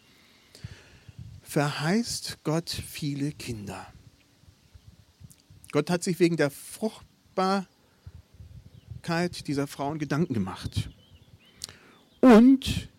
Verheißt 1.41 2.43
Gott 2.43 2.69
viele 2.69 3.31
Kinder. 3.31 3.85
Gott 5.71 5.89
hat 5.89 6.03
sich 6.03 6.19
wegen 6.19 6.37
der 6.37 6.51
Fruchtbarkeit 6.51 7.67
dieser 9.47 9.67
Frauen 9.67 9.97
Gedanken 9.97 10.33
gemacht. 10.33 10.89
Und 12.19 12.90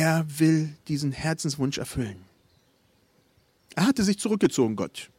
er 0.00 0.24
will 0.38 0.74
diesen 0.88 1.12
Herzenswunsch 1.12 1.76
erfüllen. 1.76 2.24
Er 3.74 3.86
hatte 3.86 4.02
sich 4.02 4.18
zurückgezogen, 4.18 4.74
Gott. 4.74 5.10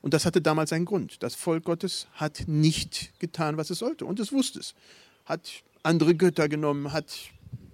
Und 0.00 0.14
das 0.14 0.24
hatte 0.24 0.40
damals 0.40 0.72
einen 0.72 0.86
Grund. 0.86 1.22
Das 1.22 1.34
Volk 1.34 1.64
Gottes 1.64 2.06
hat 2.14 2.44
nicht 2.46 3.12
getan, 3.18 3.58
was 3.58 3.68
es 3.68 3.80
sollte. 3.80 4.06
Und 4.06 4.18
es 4.18 4.32
wusste 4.32 4.60
es. 4.60 4.74
Hat 5.26 5.62
andere 5.82 6.14
Götter 6.14 6.48
genommen, 6.48 6.92
hat 6.92 7.18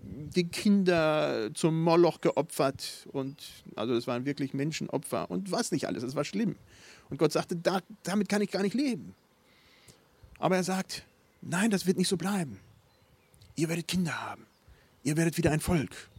die 0.03 0.49
Kinder 0.49 1.51
zum 1.55 1.81
Moloch 1.81 2.21
geopfert. 2.21 3.07
Und 3.13 3.41
also 3.77 3.95
es 3.95 4.09
waren 4.09 4.25
wirklich 4.25 4.55
Menschenopfer 4.55 5.31
und 5.31 5.53
was 5.53 5.71
nicht 5.71 5.87
alles. 5.87 6.03
Es 6.03 6.17
war 6.17 6.25
schlimm. 6.25 6.57
Und 7.11 7.19
Gott 7.19 7.31
sagte, 7.31 7.55
da, 7.55 7.81
damit 8.03 8.29
kann 8.29 8.43
ich 8.43 8.51
gar 8.51 8.63
nicht 8.63 8.75
leben. 8.75 9.15
Aber 10.41 10.57
er 10.57 10.65
sagt, 10.65 11.05
nein, 11.43 11.71
das 11.71 11.87
wird 11.87 11.97
nicht 11.97 12.09
so 12.09 12.17
bleiben. 12.17 12.59
Ihr 13.55 13.69
werdet 13.69 13.87
Kinder 13.87 14.21
haben. 14.21 14.47
Ihr 15.05 15.17
werdet 15.17 15.37
wieder 15.37 15.53
ein 15.53 15.61
Volk. 15.61 16.11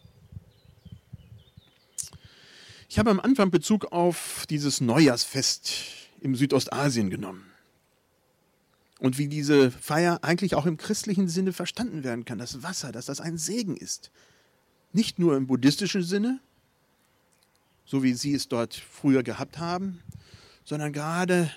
Ich 2.95 2.99
habe 2.99 3.11
am 3.11 3.19
Anfang 3.19 3.51
Bezug 3.51 3.91
auf 3.91 4.45
dieses 4.49 4.79
Neujahrsfest 4.79 5.73
im 6.21 6.33
Südostasien 6.33 7.09
genommen. 7.09 7.43
Und 8.99 9.17
wie 9.17 9.27
diese 9.27 9.69
Feier 9.69 10.19
eigentlich 10.21 10.55
auch 10.55 10.65
im 10.65 10.77
christlichen 10.77 11.27
Sinne 11.27 11.51
verstanden 11.51 12.05
werden 12.05 12.23
kann. 12.23 12.37
Das 12.37 12.63
Wasser, 12.63 12.93
dass 12.93 13.07
das 13.07 13.19
ein 13.19 13.37
Segen 13.37 13.75
ist. 13.75 14.11
Nicht 14.93 15.19
nur 15.19 15.35
im 15.35 15.45
buddhistischen 15.45 16.03
Sinne, 16.03 16.39
so 17.83 18.01
wie 18.01 18.13
sie 18.13 18.33
es 18.33 18.47
dort 18.47 18.73
früher 18.73 19.23
gehabt 19.23 19.57
haben, 19.57 20.01
sondern 20.63 20.93
gerade 20.93 21.51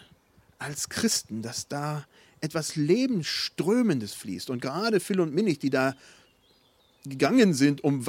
als 0.59 0.88
Christen, 0.88 1.40
dass 1.42 1.68
da 1.68 2.04
etwas 2.40 2.75
Lebensströmendes 2.75 4.12
fließt. 4.12 4.50
Und 4.50 4.61
gerade 4.61 4.99
Phil 4.99 5.21
und 5.21 5.33
Minich, 5.33 5.61
die 5.61 5.71
da 5.71 5.95
gegangen 7.04 7.54
sind, 7.54 7.85
um 7.85 8.07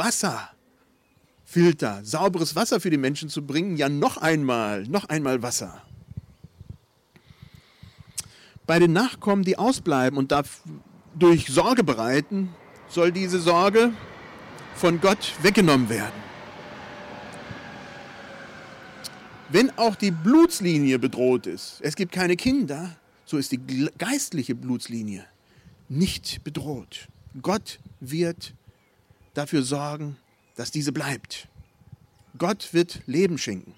Wasserfilter, 1.50 2.02
sauberes 2.04 2.56
Wasser 2.56 2.80
für 2.80 2.92
die 2.92 2.98
Menschen 2.98 3.28
zu 3.28 3.46
bringen, 3.46 3.76
ja 3.76 3.90
noch 3.90 4.18
einmal, 4.18 4.84
noch 4.84 5.06
einmal 5.10 5.42
Wasser. 5.42 5.82
Bei 8.68 8.78
den 8.78 8.94
Nachkommen, 8.94 9.44
die 9.44 9.58
ausbleiben 9.58 10.20
und 10.20 10.32
dadurch 10.32 11.48
Sorge 11.48 11.84
bereiten, 11.84 12.50
soll 12.88 13.12
diese 13.12 13.40
Sorge 13.40 13.92
von 14.76 15.02
Gott 15.02 15.34
weggenommen 15.42 15.90
werden. 15.90 16.30
Wenn 19.50 19.76
auch 19.80 19.96
die 19.96 20.12
Blutslinie 20.12 21.00
bedroht 21.00 21.48
ist, 21.48 21.80
es 21.82 21.96
gibt 21.96 22.12
keine 22.12 22.36
Kinder, 22.36 22.96
so 23.26 23.38
ist 23.38 23.52
die 23.52 23.90
geistliche 23.98 24.54
Blutslinie 24.54 25.26
nicht 25.88 26.44
bedroht. 26.44 27.08
Gott 27.42 27.80
wird 28.00 28.54
dafür 29.34 29.64
sorgen, 29.64 30.18
dass 30.60 30.72
diese 30.72 30.92
bleibt. 30.92 31.48
Gott 32.38 32.74
wird 32.74 33.02
Leben 33.06 33.38
schenken. 33.38 33.76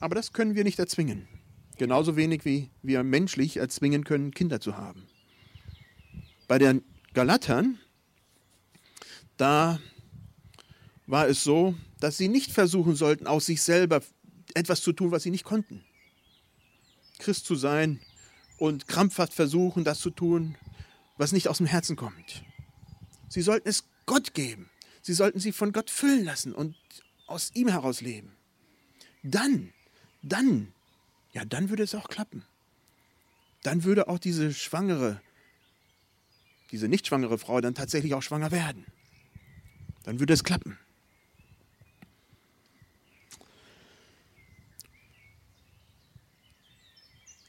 Aber 0.00 0.14
das 0.14 0.32
können 0.32 0.54
wir 0.54 0.64
nicht 0.64 0.78
erzwingen. 0.78 1.28
Genauso 1.76 2.16
wenig 2.16 2.46
wie 2.46 2.70
wir 2.82 3.04
menschlich 3.04 3.58
erzwingen 3.58 4.04
können, 4.04 4.30
Kinder 4.30 4.58
zu 4.58 4.78
haben. 4.78 5.06
Bei 6.48 6.56
den 6.56 6.82
Galatern, 7.12 7.78
da 9.36 9.80
war 11.06 11.28
es 11.28 11.44
so, 11.44 11.74
dass 12.00 12.16
sie 12.16 12.28
nicht 12.28 12.50
versuchen 12.50 12.94
sollten, 12.94 13.26
aus 13.26 13.44
sich 13.44 13.60
selber 13.60 14.00
etwas 14.54 14.80
zu 14.80 14.94
tun, 14.94 15.10
was 15.10 15.24
sie 15.24 15.30
nicht 15.30 15.44
konnten. 15.44 15.84
Christ 17.18 17.44
zu 17.44 17.54
sein 17.54 18.00
und 18.56 18.88
krampfhaft 18.88 19.34
versuchen, 19.34 19.84
das 19.84 20.00
zu 20.00 20.08
tun, 20.08 20.56
was 21.18 21.32
nicht 21.32 21.48
aus 21.48 21.58
dem 21.58 21.66
Herzen 21.66 21.96
kommt. 21.96 22.42
Sie 23.28 23.42
sollten 23.42 23.68
es 23.68 23.84
Gott 24.06 24.32
geben. 24.32 24.70
Sie 25.04 25.12
sollten 25.12 25.38
sie 25.38 25.52
von 25.52 25.72
Gott 25.72 25.90
füllen 25.90 26.24
lassen 26.24 26.54
und 26.54 26.74
aus 27.26 27.50
ihm 27.52 27.68
heraus 27.68 28.00
leben. 28.00 28.32
Dann, 29.22 29.74
dann, 30.22 30.72
ja, 31.34 31.44
dann 31.44 31.68
würde 31.68 31.82
es 31.82 31.94
auch 31.94 32.08
klappen. 32.08 32.42
Dann 33.62 33.84
würde 33.84 34.08
auch 34.08 34.18
diese 34.18 34.54
schwangere, 34.54 35.20
diese 36.70 36.88
nicht 36.88 37.06
schwangere 37.06 37.36
Frau 37.36 37.60
dann 37.60 37.74
tatsächlich 37.74 38.14
auch 38.14 38.22
schwanger 38.22 38.50
werden. 38.50 38.86
Dann 40.04 40.20
würde 40.20 40.32
es 40.32 40.42
klappen. 40.42 40.78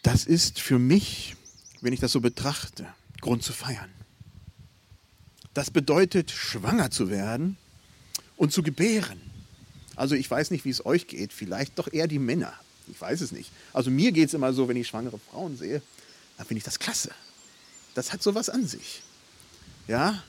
Das 0.03 0.25
ist 0.25 0.59
für 0.59 0.77
mich, 0.77 1.37
wenn 1.79 1.93
ich 1.93 2.01
das 2.01 2.11
so 2.11 2.19
betrachte, 2.19 2.93
Grund 3.21 3.43
zu 3.43 3.53
feiern. 3.53 4.04
Das 5.55 5.71
bedeutet, 5.71 6.31
schwanger 6.31 6.91
zu 6.91 7.09
werden 7.09 7.55
und 8.35 8.51
zu 8.51 8.61
gebären. 8.61 9.19
Also 9.95 10.13
ich 10.13 10.29
weiß 10.29 10.51
nicht, 10.51 10.65
wie 10.65 10.69
es 10.69 10.85
euch 10.85 11.07
geht, 11.07 11.31
vielleicht 11.31 11.79
doch 11.79 11.91
eher 11.91 12.07
die 12.07 12.19
Männer. 12.19 12.53
Ich 12.89 12.99
weiß 12.99 13.21
es 13.21 13.31
nicht. 13.31 13.51
Also 13.71 13.89
mir 13.89 14.11
geht 14.11 14.27
es 14.27 14.33
immer 14.33 14.51
so, 14.51 14.67
wenn 14.67 14.75
ich 14.75 14.89
schwangere 14.89 15.17
Frauen 15.17 15.57
sehe, 15.57 15.81
dann 16.37 16.45
finde 16.45 16.57
ich 16.57 16.65
das 16.65 16.77
klasse. 16.77 17.09
Das 17.93 18.11
hat 18.11 18.21
sowas 18.21 18.49
an 18.49 18.67
sich. 18.67 19.01
Ja, 19.87 20.21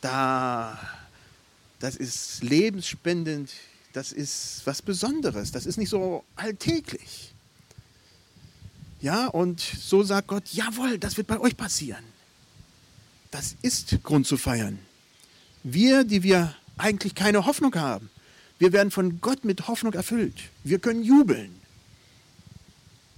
da, 0.00 0.80
das 1.78 1.94
ist 1.94 2.42
lebensspendend, 2.42 3.50
das 3.92 4.12
ist 4.12 4.62
was 4.64 4.80
Besonderes, 4.80 5.52
das 5.52 5.66
ist 5.66 5.76
nicht 5.76 5.90
so 5.90 6.24
alltäglich. 6.36 7.34
Ja, 9.02 9.26
und 9.26 9.60
so 9.60 10.02
sagt 10.02 10.28
Gott, 10.28 10.48
jawohl, 10.54 10.96
das 10.98 11.18
wird 11.18 11.26
bei 11.26 11.38
euch 11.38 11.54
passieren. 11.54 12.13
Das 13.34 13.56
ist 13.62 13.98
Grund 14.04 14.28
zu 14.28 14.36
feiern. 14.36 14.78
Wir, 15.64 16.04
die 16.04 16.22
wir 16.22 16.54
eigentlich 16.78 17.16
keine 17.16 17.46
Hoffnung 17.46 17.74
haben, 17.74 18.08
wir 18.60 18.72
werden 18.72 18.92
von 18.92 19.20
Gott 19.20 19.44
mit 19.44 19.66
Hoffnung 19.66 19.92
erfüllt. 19.92 20.36
Wir 20.62 20.78
können 20.78 21.02
jubeln. 21.02 21.52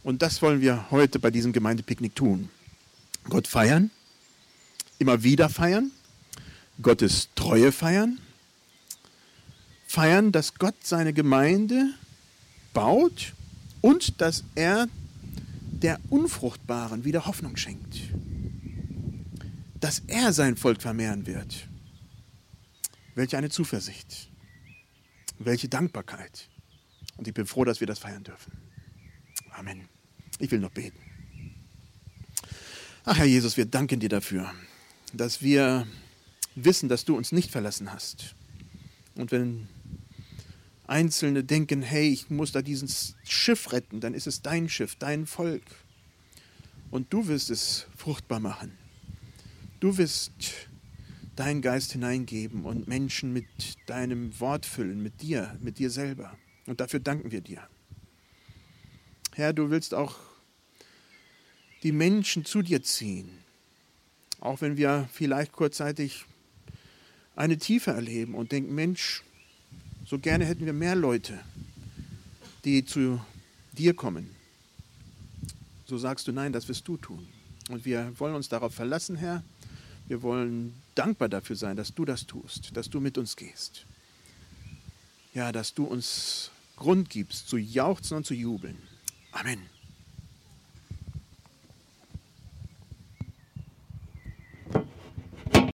Und 0.02 0.22
das 0.22 0.40
wollen 0.40 0.62
wir 0.62 0.90
heute 0.90 1.18
bei 1.18 1.30
diesem 1.30 1.52
Gemeindepicknick 1.52 2.14
tun. 2.14 2.48
Gott 3.24 3.46
feiern, 3.46 3.90
immer 4.98 5.22
wieder 5.22 5.50
feiern, 5.50 5.90
Gottes 6.80 7.28
Treue 7.34 7.70
feiern, 7.70 8.18
feiern, 9.86 10.32
dass 10.32 10.54
Gott 10.54 10.76
seine 10.82 11.12
Gemeinde 11.12 11.90
baut 12.72 13.34
und 13.82 14.18
dass 14.22 14.44
er 14.54 14.88
der 15.72 16.00
Unfruchtbaren 16.08 17.04
wieder 17.04 17.26
Hoffnung 17.26 17.58
schenkt. 17.58 17.98
Dass 19.80 20.00
er 20.06 20.32
sein 20.32 20.56
Volk 20.56 20.82
vermehren 20.82 21.26
wird. 21.26 21.68
Welche 23.14 23.38
eine 23.38 23.50
Zuversicht. 23.50 24.30
Welche 25.38 25.68
Dankbarkeit. 25.68 26.48
Und 27.16 27.28
ich 27.28 27.34
bin 27.34 27.46
froh, 27.46 27.64
dass 27.64 27.80
wir 27.80 27.86
das 27.86 27.98
feiern 27.98 28.24
dürfen. 28.24 28.52
Amen. 29.50 29.88
Ich 30.38 30.50
will 30.50 30.60
noch 30.60 30.70
beten. 30.70 30.98
Ach 33.04 33.16
Herr 33.16 33.24
Jesus, 33.24 33.56
wir 33.56 33.66
danken 33.66 34.00
dir 34.00 34.08
dafür, 34.08 34.52
dass 35.12 35.40
wir 35.40 35.86
wissen, 36.56 36.88
dass 36.88 37.04
du 37.04 37.16
uns 37.16 37.32
nicht 37.32 37.50
verlassen 37.50 37.92
hast. 37.92 38.34
Und 39.14 39.30
wenn 39.30 39.68
Einzelne 40.86 41.44
denken, 41.44 41.82
hey, 41.82 42.08
ich 42.08 42.30
muss 42.30 42.52
da 42.52 42.62
dieses 42.62 43.14
Schiff 43.24 43.72
retten, 43.72 44.00
dann 44.00 44.14
ist 44.14 44.26
es 44.26 44.42
dein 44.42 44.68
Schiff, 44.68 44.96
dein 44.96 45.26
Volk. 45.26 45.62
Und 46.90 47.12
du 47.12 47.28
wirst 47.28 47.50
es 47.50 47.86
fruchtbar 47.96 48.40
machen. 48.40 48.72
Du 49.80 49.98
wirst 49.98 50.32
deinen 51.36 51.60
Geist 51.60 51.92
hineingeben 51.92 52.64
und 52.64 52.88
Menschen 52.88 53.32
mit 53.32 53.46
deinem 53.86 54.38
Wort 54.40 54.64
füllen, 54.64 55.02
mit 55.02 55.20
dir, 55.20 55.56
mit 55.60 55.78
dir 55.78 55.90
selber. 55.90 56.36
Und 56.66 56.80
dafür 56.80 56.98
danken 56.98 57.30
wir 57.30 57.42
dir. 57.42 57.68
Herr, 59.34 59.52
du 59.52 59.70
willst 59.70 59.92
auch 59.92 60.16
die 61.82 61.92
Menschen 61.92 62.46
zu 62.46 62.62
dir 62.62 62.82
ziehen, 62.82 63.28
auch 64.40 64.62
wenn 64.62 64.78
wir 64.78 65.08
vielleicht 65.12 65.52
kurzzeitig 65.52 66.24
eine 67.36 67.58
Tiefe 67.58 67.90
erleben 67.90 68.34
und 68.34 68.50
denken, 68.50 68.74
Mensch, 68.74 69.22
so 70.06 70.18
gerne 70.18 70.46
hätten 70.46 70.64
wir 70.64 70.72
mehr 70.72 70.96
Leute, 70.96 71.38
die 72.64 72.86
zu 72.86 73.20
dir 73.72 73.92
kommen. 73.92 74.34
So 75.84 75.98
sagst 75.98 76.26
du, 76.26 76.32
nein, 76.32 76.52
das 76.52 76.66
wirst 76.68 76.88
du 76.88 76.96
tun. 76.96 77.28
Und 77.68 77.84
wir 77.84 78.12
wollen 78.18 78.34
uns 78.34 78.48
darauf 78.48 78.74
verlassen, 78.74 79.16
Herr. 79.16 79.44
Wir 80.08 80.22
wollen 80.22 80.74
dankbar 80.94 81.28
dafür 81.28 81.56
sein, 81.56 81.76
dass 81.76 81.94
du 81.94 82.04
das 82.04 82.26
tust, 82.26 82.76
dass 82.76 82.88
du 82.88 83.00
mit 83.00 83.18
uns 83.18 83.36
gehst. 83.36 83.86
Ja, 85.34 85.52
dass 85.52 85.74
du 85.74 85.84
uns 85.84 86.50
Grund 86.76 87.10
gibst, 87.10 87.48
zu 87.48 87.56
jauchzen 87.56 88.18
und 88.18 88.26
zu 88.26 88.34
jubeln. 88.34 88.78
Amen. 89.32 89.75